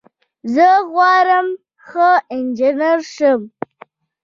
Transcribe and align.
زه 0.53 0.67
غواړم 0.91 1.47
ښه 1.87 2.09
انجنیر 2.35 2.99
شم. 3.13 3.41